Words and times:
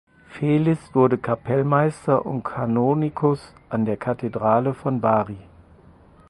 Felis 0.31 0.79
wurde 0.95 1.19
Kapellmeister 1.19 2.25
und 2.25 2.41
Kanonikus 2.41 3.53
an 3.69 3.85
der 3.85 3.97
Kathedrale 3.97 4.73
von 4.73 4.99
Bari. 4.99 5.37